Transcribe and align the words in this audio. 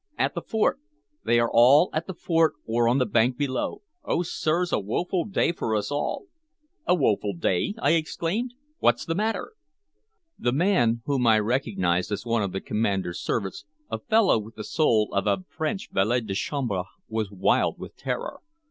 "At 0.17 0.33
the 0.33 0.41
fort. 0.41 0.79
They 1.23 1.39
are 1.39 1.51
all 1.53 1.91
at 1.93 2.07
the 2.07 2.15
fort 2.15 2.55
or 2.65 2.87
on 2.89 2.97
the 2.97 3.05
bank 3.05 3.37
below. 3.37 3.83
Oh, 4.03 4.23
sirs, 4.23 4.71
a 4.73 4.79
woeful 4.79 5.25
day 5.25 5.51
for 5.51 5.75
us 5.75 5.91
all!" 5.91 6.25
"A 6.87 6.95
woeful 6.95 7.33
day!" 7.35 7.75
I 7.77 7.91
exclaimed. 7.91 8.55
"What's 8.79 9.05
the 9.05 9.13
matter?" 9.13 9.53
The 10.39 10.53
man, 10.53 11.03
whom 11.05 11.27
I 11.27 11.37
recognized 11.37 12.11
as 12.11 12.25
one 12.25 12.41
of 12.41 12.51
the 12.51 12.61
commander's 12.61 13.19
servants, 13.19 13.63
a 13.91 13.99
fellow 13.99 14.39
with 14.39 14.55
the 14.55 14.63
soul 14.63 15.09
of 15.13 15.27
a 15.27 15.43
French 15.47 15.91
valet 15.91 16.21
de 16.21 16.33
chambre, 16.33 16.85
was 17.07 17.29
wild 17.29 17.77
with 17.77 17.95
terror. 17.95 18.39